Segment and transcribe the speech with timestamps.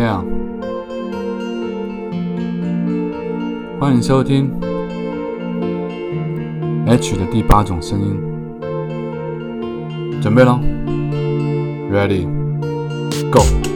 [0.00, 0.24] Yeah，
[3.78, 4.50] 欢迎收听
[6.86, 8.18] H 的第八种声音，
[10.22, 10.58] 准备喽
[11.92, 13.69] ，Ready，Go。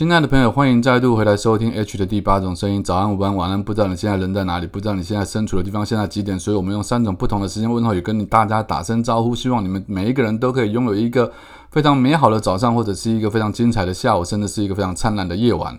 [0.00, 2.82] 亲爱的朋友，欢迎再度回来收听 H 的第八种声音。
[2.82, 11.30] 早安、午安、晚安，不知道你现在人在哪里，不知道你现在身处的地方现在几点，所以我们用三种不同的时间问候语跟大家打声招呼，希望你们每一个人都可以拥有一个
[11.70, 15.78] 非常美好的早上，或者是一个非常精彩的下午，甚至是一个非常灿烂的夜晚。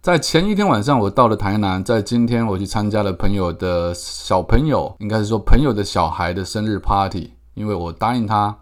[0.00, 8.56] 在前一天晚上，我到了台南，在今天我去参加了朋友的小朋友，应该是说朋友的小孩的生日 party，因为我答应他。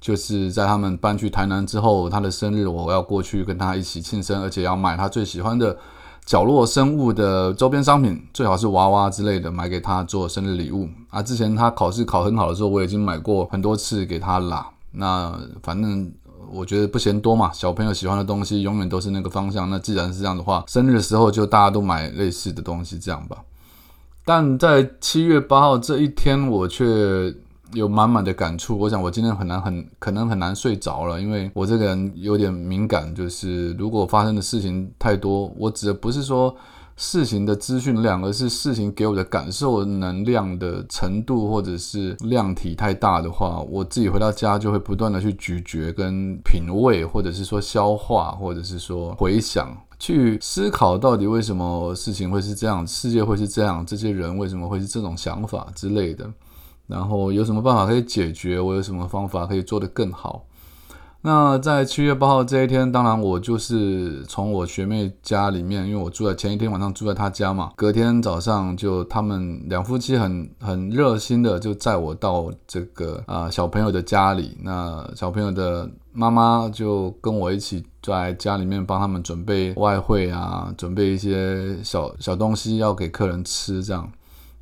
[0.00, 5.76] 就是在他们搬去台南之后，他的生日我要过去跟他一起庆生，而且要买他最喜欢的
[6.24, 11.22] 角落生物的周边商品，最好是娃娃之类的，买给他做生日礼物啊。
[11.22, 14.70] 之前他考试考很好的时候，我已经买过很多次给他啦。
[14.92, 16.10] 那反正
[16.50, 19.68] 我觉得不嫌多嘛，小朋友喜欢的东西永远都是那个方向。
[19.68, 23.36] 那既然是这样的话，生日的时候就大家都买类似的东西，这样吧。
[24.24, 27.34] 但在七月八号这一天，我却。
[27.72, 36.54] 有满满的感触，我想我今天很难很可能很难睡着了，因为我这个人有点敏感，就是如果发生的事情太多，我指的不是说
[36.96, 56.28] 事情的资讯量，而是事情给我的感受能量的程度或者是量体太大的话，我自己回到家就会不断的去咀嚼跟品味，或者是说消化，或者是说回想，去思考到底为什么事情会是这样，世界会是这样，这些人为什么会是这种想法之类的。
[56.90, 58.58] 然后有什么办法可以解决？
[58.60, 60.44] 我有什么方法可以做得更好？
[61.22, 74.56] 那在七月八号这一天，当然我就是从我学妹家里面，因为我住在前一天晚上住在她家嘛，隔天早上就他们两夫妻很很热心的就载我到这个啊小朋友的家里。
[74.62, 84.10] 那小朋友的妈妈就跟我一起在家里面帮他们准备外汇啊，准备一些小小东西要给客人吃这样。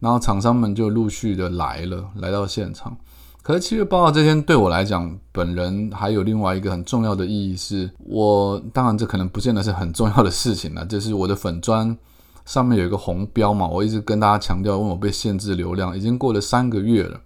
[0.00, 2.96] 然后厂商们就陆续的来了，来到现场。
[3.42, 11.96] 可是七月八号这天对我来讲，本人还有另外一个很重要的意义，是我当然这可能不见得是很重要的事情了，就是我的粉砖
[12.44, 17.20] 上面有一个红标嘛，我一直跟大家强调，问我被限制流量，已经过了三个月了。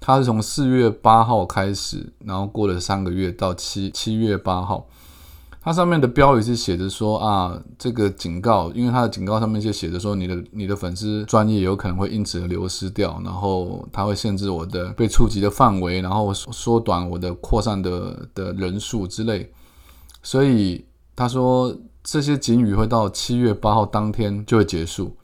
[0.00, 4.86] 它是从四月八号开始，然后过了三个月到七七月八号。
[5.68, 19.52] 它上面的标语是写着说啊，这个警告，因为它的警告上面就写着说，你的你的粉丝专业有可能会因此而流失掉，然后它会限制我的被触及的范围，然后缩短我的扩散的的人数之类。
[20.22, 25.14] 所以他说这些警语会到七月八号当天就会结束。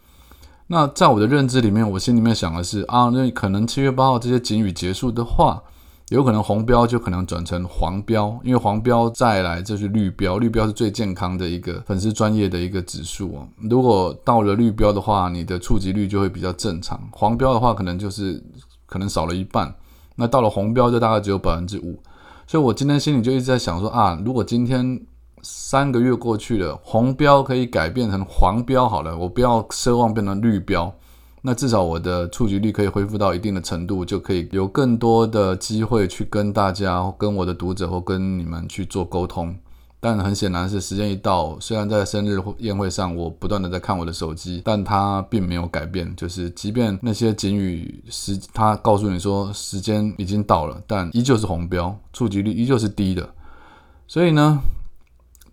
[0.66, 5.62] 那在我的认知里面，我心里面想的是啊，那可能七月八号这些警语结束的话。
[6.14, 13.48] 有可能红标就可能转成黄标，因为黄标再来就是绿标，绿标是最健康的一个粉丝专业的一个指数哦。
[13.69, 18.41] 如果到了绿标的话，你的触及率就会比较正常；黄标的话，可能就是
[18.86, 19.74] 可能少了一半。
[20.14, 22.00] 那到了红标，就大概只有百分之五。
[22.47, 25.00] 所以我今天心里就一直在想说啊，如果今天
[25.42, 30.94] 三个月过去了，红标可以改变成黄标好了，我不要奢望变成绿标。
[31.47, 39.54] 那至少我的触及率可以恢复到一定的程度，就可以有更多的机会去跟大家、跟我的读者或跟你们去做沟通。
[40.00, 46.10] 但很显然是时间一到，虽然在生日宴会上我不断的在看我的手机，但它并没有改变。
[46.16, 53.28] 就是即便那些警语时，它告诉你说时间已经到了，但依旧是红标，触及率依旧是低的。
[54.06, 54.60] 所以呢，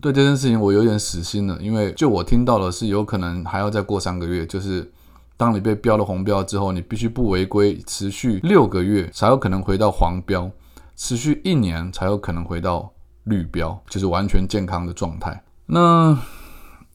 [0.00, 4.90] 对这件事情我有点死心了，因为就我听到的是有可能还要再过三个月，就是。
[5.42, 10.48] 当你被标了红标之后，你必须不违规，持续六个月才有可能回到黄标，
[10.94, 12.88] 持续一年才有可能回到
[13.24, 15.42] 绿标，就是完全健康的状态。
[15.66, 16.16] 那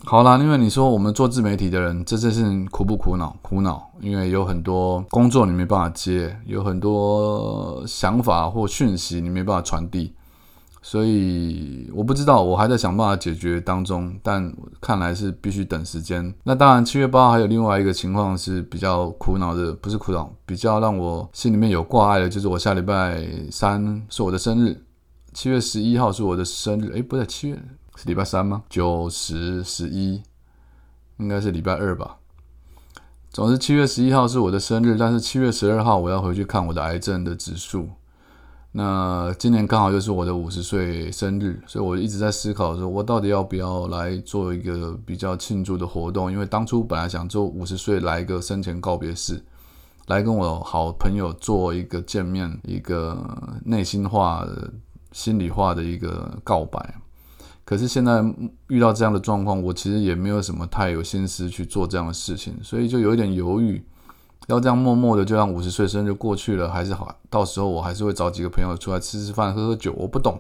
[0.06, 3.36] 好啦，因为你说我们做自媒体的人，这件事情苦不苦恼？
[3.42, 10.14] 苦恼，因为有很多工作你没办法接，有很多想法或讯息你没办法传递。
[10.90, 16.34] 所以我不知道，我还在想办法解决当中，但看来是必须等时间。
[16.46, 24.82] 那当然，七月八号还有另外一个情况是比较苦恼的，不是苦恼，比较让我心里面有挂碍的，就是我下礼拜三是我的生日，
[25.34, 26.90] 七月十一号是我的生日。
[26.94, 27.62] 诶，不对，七月
[27.98, 28.64] 是礼拜三吗？
[28.70, 30.24] 九十十一，
[31.18, 32.16] 应该是礼拜二吧。
[33.30, 37.90] 总之，七月十一号是我的生日，但是七月十二号我要回去看我的癌症的指数。
[38.74, 46.32] 那今年刚好又是我的五十岁生日，所以我一直在思考说，我到底要不要来做一个比较庆祝的活动？
[46.32, 49.44] 因为当初本来想做五十岁来一个生前告别式，
[50.08, 53.18] 来跟我好朋友做一个见面，一个
[53.66, 54.46] 内心话、
[55.12, 56.96] 心里话的一个告白。
[57.66, 58.24] 可是现在
[58.68, 63.84] 遇到这样的状况，我其实也没有什么太有心思去做这样的事情，所以就有一点犹豫。
[64.48, 67.16] 要这样默默的就让五十岁生日过去了，还是好？
[67.30, 69.94] 到时候我还是会找几个朋友出来吃吃饭、喝喝酒。
[69.98, 70.40] 我不懂，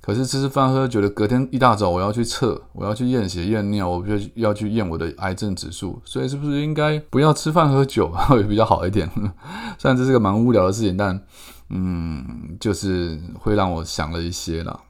[0.00, 6.00] 可是吃吃饭、喝喝酒的隔天一大早我要去测，我要去验血验尿，我就要去验我的癌症指数。
[6.04, 9.10] 所以是不是应该不要吃饭喝酒会比较好一点？
[9.78, 11.20] 虽然这是个蛮无聊的事情，但
[11.68, 14.80] 嗯，就是会让我想了一些啦。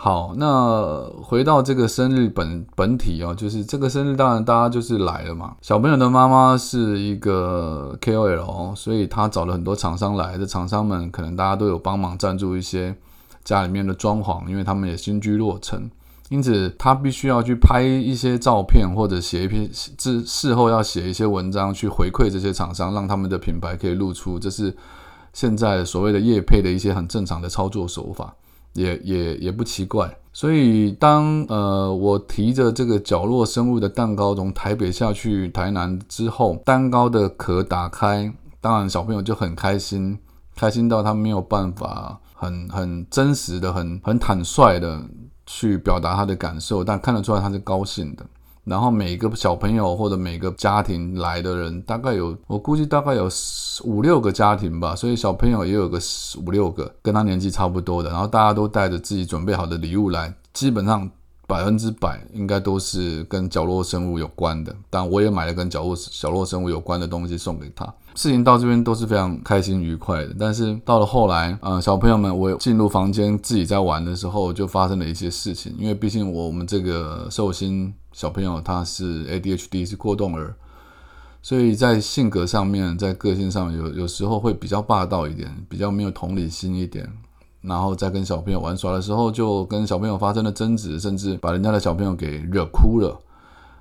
[0.00, 5.56] 好，那回到这个生日本本体哦，就是这个生日，当然大家就是来了嘛。
[5.60, 12.94] 小朋友的妈妈是一个 KOL，所以他找了很多厂商来的，厂商们可能大家都有帮忙赞助一些
[13.42, 15.90] 家里面的装潢，因为他们也新居落成，
[16.28, 24.38] 因此他必须要去拍一些照片，或者写一篇事事后要写一些文章去回馈这些厂商，让他们的品牌可以露出。
[24.38, 24.76] 这是
[25.32, 28.32] 现在所谓的业配的一些很正常的操作手法。
[28.74, 40.18] 也也也不奇怪，所以当呃我提着这个角落生物的蛋糕从台北下去台南之后，蛋糕的壳打开，当然小朋友就很开心，
[40.54, 45.02] 开心到他没有办法很很真实的、很很坦率的
[45.46, 48.24] 去表达他的感受，但看得出来他是高兴的。
[48.68, 53.28] 然后每个小朋友或者每个家庭来的人，大概有我估计大概有
[53.84, 55.98] 五六个家庭吧，所以小朋友也有个
[56.44, 61.10] 五六个跟他年纪差不多的，然后大家都带着自己准备好的礼物来，基本上
[61.46, 64.74] 百分之百应该都是跟角落生物有关的。
[64.90, 67.92] 但我也买了跟角落角落生物有关的东西送给他。
[68.18, 77.94] 事情到这边都是非常开心愉快的，但是到了后来，呃，小朋友们我进入房间自己在玩的时候，就发生了一些事情，因为毕竟我们这个寿星。
[78.12, 80.56] 小朋友他是 ADHD 是过动儿，
[81.40, 87.08] 所以在性格上面，在个性上有有时候会比较霸道一点，比较没有同理心一点。
[87.60, 93.16] 然后在跟小朋友玩耍的时候，就跟小朋友发生了争执，甚至把人家的小朋友给惹哭了。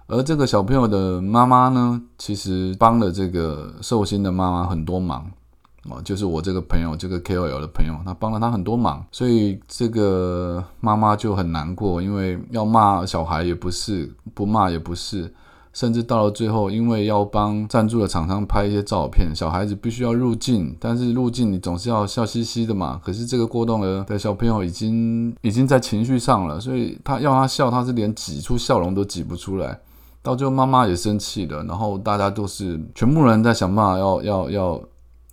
[0.08, 5.30] 而这个小朋友的妈妈呢，其实帮了这个寿星的妈妈很多忙。
[5.90, 15.34] 哦，就是我这个朋友，这个 KOL 的朋友，他帮了他很多忙，所以这个妈妈就很难过，因为要骂小孩也不是，不骂也不是，
[15.72, 23.00] 甚至到了最后，因为要帮赞助的厂商拍一些照片，小孩子必须要入镜，但是入镜你总是要笑嘻嘻的嘛。
[23.02, 29.80] 可是这个过动儿的小朋友已经已经在情绪上了，所以他要他笑，他是连挤出笑容都挤不出来。
[30.28, 34.82] 到最后妈妈也生气了，然后大家都是全部人在想办法要要要。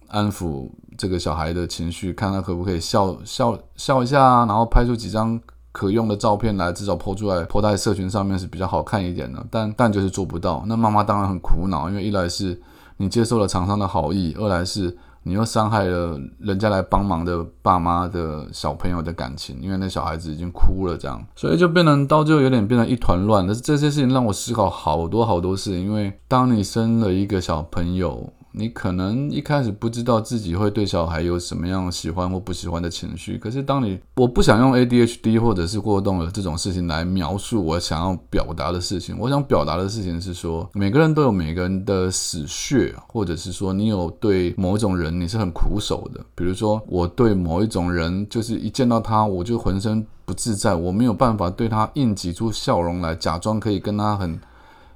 [0.08, 5.40] 安抚这个小孩的情绪，看他可不可以笑笑笑一下，然后拍出几张
[5.72, 9.44] 可用的照片来，至少泼出来泼在社群上面是比较好看一点的。
[9.50, 12.56] 但但就是做不到，那妈妈当然很苦恼，因为一来是
[12.98, 23.46] 你接受了厂商的好意，二来是你又伤害了人家来帮忙的爸妈的小朋友的感情，因为那小孩子已经哭了，这样，所以就变成到最后有点变成一团乱。
[23.46, 28.32] 但是这些事情让我思考好多好多事情，因为当你生了一个小朋友。
[28.56, 54.40] 你可能一开始不知道自己会对小孩有什么样喜欢或不喜欢的情绪，可是当你我不想用 ADHD 或者是过动的这种事情来描述我想要表达的事情，我想表达的事情是说，每个人都有每个人的死穴，或者是说你有对某一种人你是很苦手的，比如说我对某一种人就是一见到他我就浑身不自在，我没有办法对他硬挤出笑容来，假装可以跟他很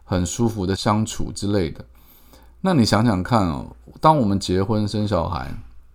[0.05, 1.85] 很舒服的相处之类的。
[2.61, 3.67] 那你想想看哦，
[4.01, 5.49] 当我们结婚生小孩，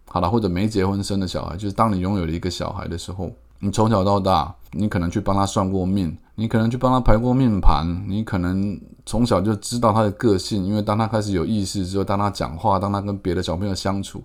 [0.08, 3.29] 好了，或者没结婚生的小孩，就是当你拥有了一个小孩的时候，
[3.60, 14.24] 你从小到大，你可能去帮他算过命，你可能去帮他排过命盘，你可能从小就知道他的个性，因为当他开始有意识之后，当他讲话，当他跟别的小朋友相处，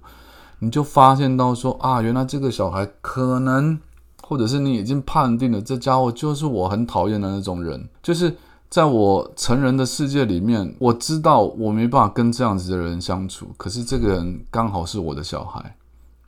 [0.61, 3.77] 你就发现到说啊，原来这个小孩可能，
[4.23, 8.37] 或者是你已经判定了这家伙就是我很讨厌的那种人，就是。
[8.71, 13.49] 在我成人的世界里面，我知道我没办法跟这样子的人相处。
[13.57, 15.77] 可是这个人刚好是我的小孩，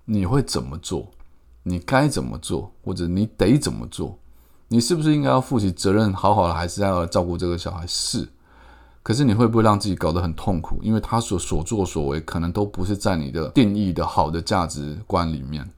[0.07, 1.07] 你会怎么做？
[1.63, 2.73] 你该怎么做？
[2.83, 4.19] 或者你得怎么做？
[4.69, 7.87] 你是不是应该要负起责任，好好的，还是要照顾这个小孩？
[7.87, 8.27] 是。
[9.03, 10.79] 可是你会不会让自己搞得很痛苦？
[10.83, 15.69] 因为他所所作所为，可能都不是在你的定义的好的价值观里面。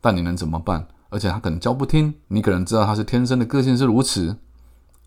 [0.00, 0.86] 但你能怎么办？
[1.10, 4.36] 而且他可能教不听，你可能知道他是天生的个性是如此。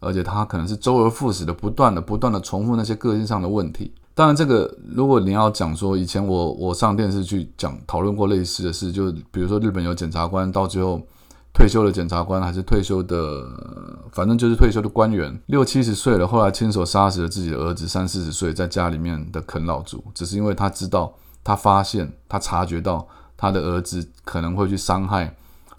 [0.01, 3.93] 而且他可能是周而复始的，不断的、不断的重复那些个性上的问题。
[4.13, 10.99] 当然，这个如果你要讲说，以前我我上电视去讲讨论过类似的事，就比如说日本有检察官到最后
[11.53, 13.47] 退休的检察官，还是退休的，
[14.11, 25.33] 反正就是退休的官员，六七十岁了，后来亲手杀死了自己的儿子，三四十岁在家里面的啃老族，只是因为他知道，他发现，他察觉到他的儿子可能会去伤害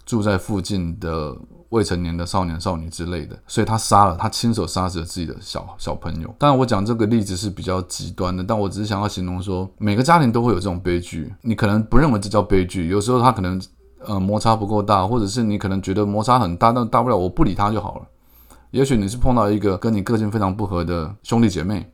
[0.05, 1.37] 住在附近的。
[1.73, 6.33] 未成年的少年少女之类的，所以他杀了，他亲手杀死了自己的小小朋友。
[6.37, 11.33] 当然，我讲这个例子是比较极端的，但我只是想要形容说，每个家庭都会有这种悲剧。
[11.41, 13.59] 你可能不认为这叫悲剧，有时候他可能
[14.05, 18.05] 呃摩擦不够大，或者是你可能觉得摩擦很大，但大不了我不理他就好了。
[18.69, 21.91] 也许你是碰到一个跟你个性非常不合的兄弟姐妹，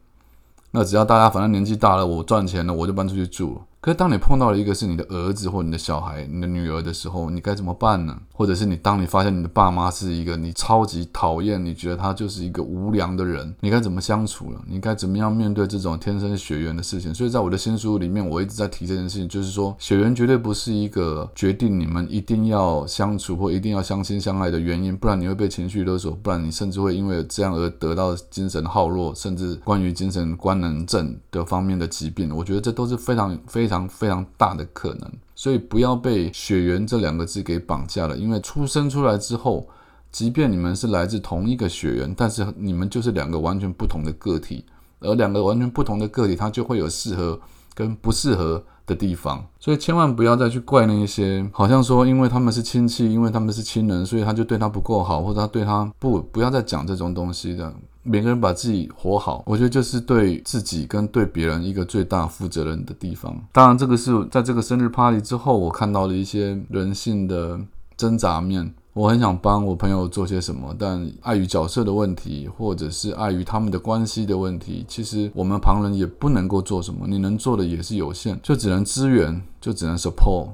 [0.72, 3.62] 那只要大家反正年纪大了，我赚钱了，我就搬出去住了。
[3.82, 8.20] 可是，当你碰到了一个是你的儿子或你的小孩、你的女儿的时候，你该怎么办呢？
[8.34, 14.62] 或者是你当你发现你的爸妈是一个你超级讨厌、你觉得他就是一个无良的人，你该怎么相处了？
[14.68, 17.14] 你该怎么样面对这种天生血缘的事情？
[17.14, 32.36] 所以在我的新书里面，我一直在提这件事情，就是说血缘绝对不是一个决定你们一定要相处或一定要相亲相爱的原因，不然你会被情绪勒索，不然你甚至会因为这样而得到精神耗弱，甚至关于精神官能症的方面的疾病。
[32.36, 33.69] 我觉得这都是非常非。
[33.70, 38.18] 非常非常大的可能，所以不要被血缘这两个字给绑架了。
[38.18, 39.68] 因为出生出来之后，
[40.12, 44.66] 即便你们是来自同一个血缘，但是你们就是两个完全不同的个体，
[45.02, 47.40] 而两个完全不同的个体，它就会有适合
[47.76, 49.46] 跟不适合的地方。
[49.60, 57.72] 所以千万不要再去怪那一些，好像说因为他们是亲戚，因为他们是亲人，所以他就对他不够好，或者他对他不不要再讲这种东西的。
[58.10, 63.40] 每个人把自己活好，我觉得就是对自己跟对别人一个最大负责任的地方。
[63.52, 67.60] 当然，这个是在这个生日 party 之后，我看到了一些人性的
[67.96, 68.74] 挣扎面。
[68.94, 77.06] 我很想帮我朋友做些什么，但碍于角色的问题，或者是碍于他们的关系的问题，其实我们旁人也不能够做什么。
[77.08, 80.50] 你能做的也是有限，就只能支援，就只能 support，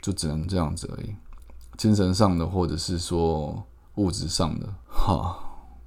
[0.00, 1.10] 就只能这样子而已。
[1.76, 3.60] 精神上的，或者是说
[3.96, 5.36] 物质上的，哈。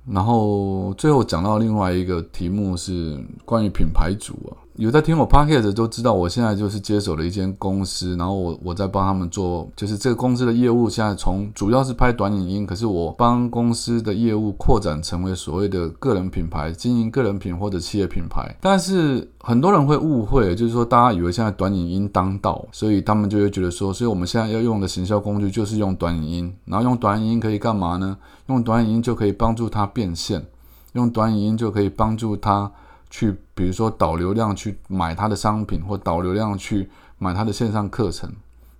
[0.08, 4.65] 然后最后讲到另外一个题目是关于品牌组啊。
[4.78, 10.90] 有在听我 podcast 都知道，我现在就是接手了一间公司，然后我我在帮他们做，就是这个公司的业务。
[10.90, 18.54] 现在从主要是拍短影音，可是我帮公司的业务扩展成为所谓的个人品牌，经营个人品或者企业品牌。
[18.60, 28.18] 但是很多人会误会，就是说大家以为现在短影音当道，所以他们就会觉得说，所以我们现在要用的行销工具就是用短影音，然后用短影音可以干嘛呢？
[28.48, 30.46] 用短影音就可以帮助他变现，
[30.92, 32.70] 用短影音就可以帮助他。
[33.08, 38.32] 去，比如说导流量去买他的商品，或导流量去买他的线上课程。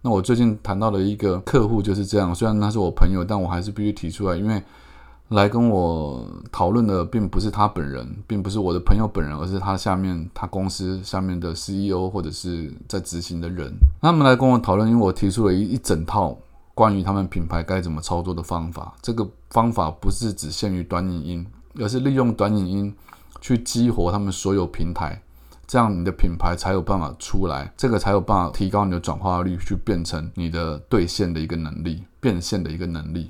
[0.02, 4.62] 那我最近谈到的一个客户就是这样，虽然他是我朋友，但我还是必须提出来，因为
[5.30, 13.74] 来跟我讨论的并不是他本人，并不是我的朋友本人，而是他下面他公司下面的 CEO 或者是在执行的人。
[14.02, 16.38] 他们来跟我讨论，因为我提出了一一整套
[16.76, 18.94] 关于他们品牌该怎么操作的方法。
[19.02, 21.48] 这个方法不是只限于短影音，
[21.80, 22.96] 而是利用短影音。
[23.46, 25.22] 去激活他们所有平台，
[25.68, 33.30] 这样你的品牌才有办法出来，这个才有办法提高你的转化率，去变成你的兑现的一个能力，变现的一个能力。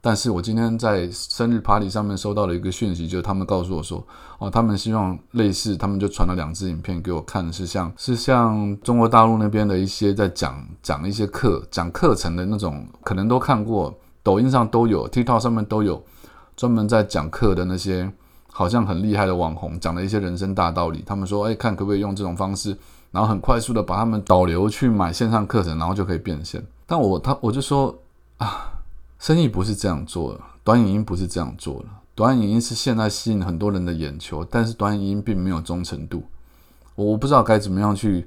[0.00, 4.02] 但是我今天在生日 party 上面收到了一个讯息，就是他们告诉我说，
[4.38, 16.02] 哦，他们希望类似，他们就传了两支影片给我看，是像是像中国大陆那边的一些在讲讲一些课讲课程的那种，可能都看过，抖音上都有，TikTok 上面都有，
[16.56, 18.10] 专门在讲课的那些。
[18.56, 22.76] 好像很厉害的网红讲了一些人生大道理，他们说，哎，看可不可以用这种方式，
[23.10, 26.64] 然后很快速的把他们导流去买线上课程，然后就可以变现。
[26.86, 27.92] 但我他 我就说
[28.38, 28.72] 啊，
[29.18, 36.22] 生意不是这样做的，短影音不是这样做的，短影音是现在吸引很多人的眼球，但是短影音并没有忠诚度。
[36.94, 38.24] 我不知道该怎么样去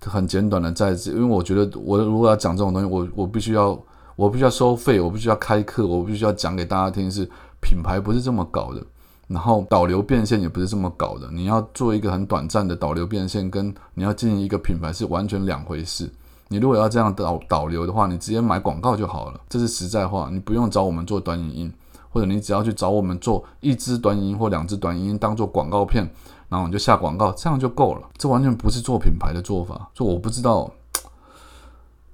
[0.00, 3.80] 很简短的在这，因为我觉得我如果要讲这种东西，我我必须要
[4.16, 7.24] 我必须要收费，我必须要开课，我必须要讲给大家听，是
[7.60, 8.84] 品牌不是这么搞的。
[9.28, 16.10] 然后导流变现也不是这么搞的，你要做一个很短暂的导流变现，跟你要经营一个品牌是完全两回事。
[16.48, 20.30] 你如果要这样导导流的话，你直接买广告就好了，这是实在话。
[20.32, 21.72] 你不用找我们做短影音，
[22.08, 26.08] 或者你只要去找我们做一支短影音或两支短影音当做广告片，
[26.48, 28.08] 然后你就下广告，这样就够了。
[28.16, 30.70] 这完全不是做品牌的做法，所以我不知道，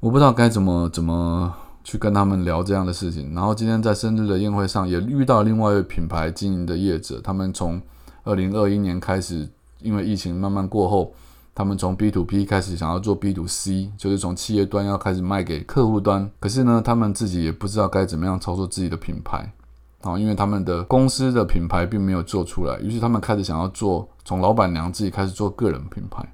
[0.00, 1.54] 我不知道该怎么怎么。
[1.84, 7.80] 去跟他们聊这样的事情，然后今天在生日的宴会上也遇到另外一位品牌经营的业者，他们从
[8.24, 9.46] 二零二一年开始，
[9.82, 11.12] 因为疫情慢慢过后，
[11.54, 19.52] 他们从 B to B 开始想要做 B to C，就是从企业端要开始卖给客户端，可是呢，他们自己也不知道该怎么样操作自己的品牌，
[20.00, 26.26] 啊，因为他们的公司的品牌并没有做出来，于是他们开始想要做，从老板娘自己开始做个人品牌。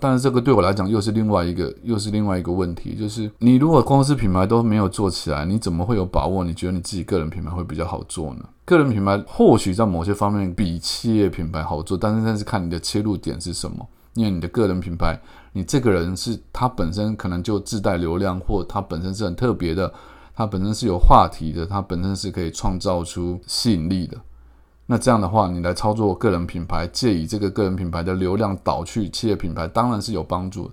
[0.00, 6.44] 但是这个对我来讲又是另外一个，又是另外一个问题，就是你如果公司品牌都没有做起来，你怎么会有把握？
[6.44, 8.44] 你觉得你自己个人品牌会比较好做呢？
[8.64, 13.86] 个人品牌或许在某些方面比企业品牌好做，但是但是看你的切入点是什么。
[14.14, 15.18] 因为你的个人品牌，
[15.54, 19.90] 你这个人是他本身可能就自带流量，或他本身是很特别的，
[20.34, 24.18] 他本身是有话题的，他本身是可以创造出吸引力的。
[24.92, 30.70] 那这样的话，你来操作个人品牌，借以这个个人品牌的流量导去企业品牌，当然是有帮助。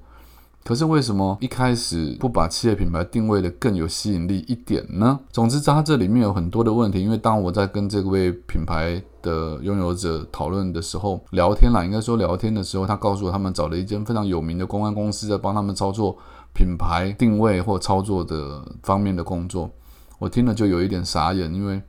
[0.66, 5.18] 可是为什么一开始不把企业品牌定位的更有吸引力一点呢？
[5.32, 7.02] 总之，在它这里面有很多的问题。
[7.02, 16.18] 因为当我在跟这位品牌的拥有者讨论的时候，聊天啦，应该说聊天的时候，他告诉我他们找了一间非常有名的公关公司在帮他们操作
[16.54, 19.72] 品牌定位或操作的方面的工作。
[20.18, 21.82] 我听了就有一点傻眼，因为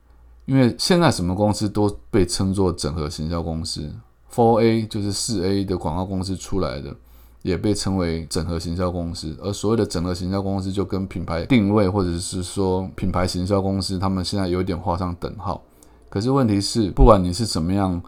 [0.50, 3.88] 因为现在什么公司都被称作整合行销公司
[4.35, 6.95] ，for A 就是四 A 的广告公司出来的。
[7.42, 15.62] 也被称为整合行销公司，而所谓的整合行销公司就跟品牌定位或者是说品牌行销公司，他们现在有点画上等号。
[16.11, 17.99] 可是问题是，不管你是怎么样，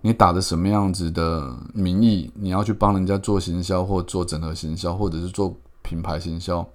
[0.00, 6.66] 你打着什么样子的名义，你要去帮人家做行销或做整合行销，或者是做品牌行销，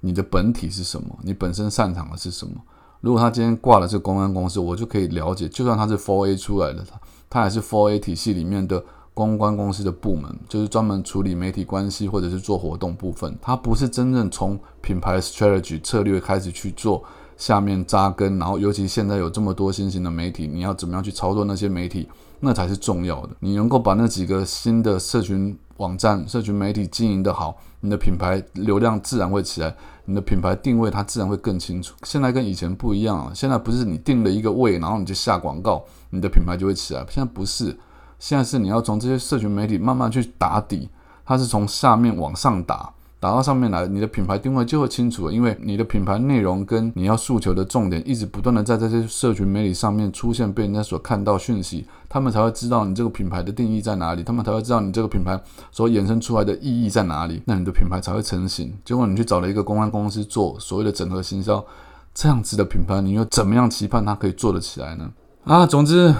[0.00, 1.14] 你的本体是什么？
[1.22, 2.54] 你本身擅长的是什么？
[3.04, 8.82] 如果他今天挂的是公关公司，我就可以了解，就算他是 for a 出来的，他他还是 for a 体系里面的。
[9.16, 17.00] 公关公司的部门就是专门处理媒体关系或者是做活动部分，他不是真正从品牌 strategy 策略开始去做
[17.36, 22.08] 下面扎根，然后尤其现在有这么多新型的媒体，你要怎么样去操作那些媒体，
[22.44, 23.30] 那才是重要的。
[23.40, 29.74] 你能够把那几个新的社群网站、社群媒体经营的好，你的品牌流量自然会起来，
[30.04, 31.94] 你的品牌定位它自然会更清楚。
[32.04, 37.76] 现在跟以前不一样了，现在不是你定了一个位，然后你就下广告，你的品牌就会起来，现在不是。
[38.20, 40.88] 现在是你要从这些社群媒体慢慢去打底，
[41.26, 42.93] 它是从下面往上打，
[43.24, 45.32] 打到上面来，你的品牌定位就会清楚了。
[45.32, 58.70] 因为你的品牌内容跟你要诉求的重点，一直不断的在这些社群媒体上面出现，被人家所看到讯息，他们才会知道你这个品牌的定义在哪里，他们才会知道你这个品牌所衍生出来的意义在哪里，那你的品牌才会成型。
[58.84, 61.64] 结果你去找了一个公关公司做所谓的整合行销，
[62.12, 65.10] 这样子的品牌，你又怎么样期盼它可以做得起来呢？
[65.44, 66.12] 啊，总之。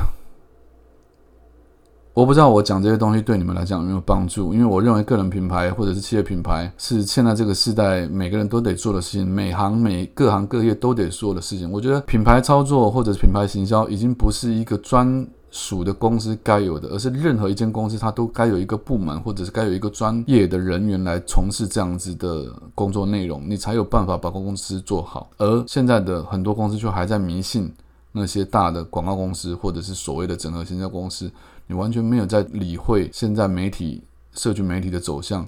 [2.15, 11.69] 我不知道我讲这些东西对你们来讲有没有帮助，因为我认为个人品牌或者是企业品牌是现在这个时代每个人都得做的事情，每行每各行各业都得做的事情。
[11.73, 22.47] 我觉得品牌操作或者品牌行销已经不是一个专属的公司该有的，而是任何一间公司它都该有一个部门或者是该有一个专业的人员来从事这样子的
[22.77, 25.29] 工作内容，你才有办法把公司做好。
[25.39, 27.73] 而现在的很多公司却还在迷信
[28.13, 31.29] 那些大的广告公司或者是所谓的整合行销公司。
[31.75, 34.01] 你完全没有在理会现在媒体、
[34.33, 35.45] 社群媒体的走向，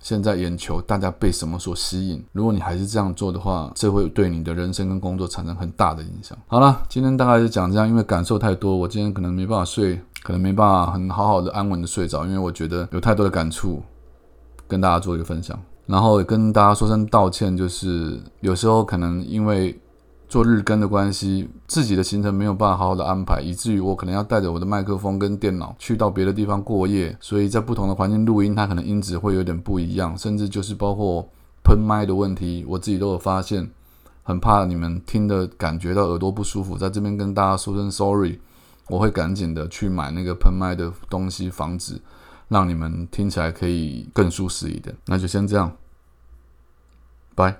[0.00, 2.24] 现在眼球大家被什么所吸引？
[2.30, 6.38] 如果你还是这样做的话，这会对你的人生跟工作产生很大的影响。
[6.46, 13.82] 好了，今天大概是讲这样，因为感受太多，我今天可能没办法睡，可能没办法很好好的安稳的睡着，因为我觉得有太多的感触，
[14.68, 19.76] 跟大家做一个分享，然后也跟大家说声道歉，就是有时候可能因为。
[20.28, 31.28] 做日更的关系，自己的行程没有办法好好的安排，以至于我可能要带着我的麦克风跟电脑去到别的地方过夜，所以在不同的环境录音，它可能音质会有点不一样，甚至就是包括
[31.62, 33.70] 喷麦的问题，我自己都有发现，
[34.24, 38.40] 很怕你们听的感觉到耳朵不舒服，在这边跟大家说声 sorry，
[38.88, 42.00] 我会赶紧的去买那个喷麦的东西，防止
[42.48, 44.92] 让你们听起来可以更舒适一点。
[45.06, 45.70] 那就先这样，
[47.36, 47.54] 拜。